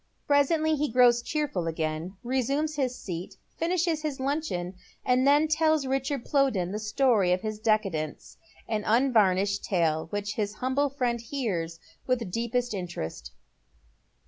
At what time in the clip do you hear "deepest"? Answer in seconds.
12.31-12.73